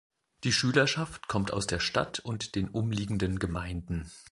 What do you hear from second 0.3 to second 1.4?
Die Schülerschaft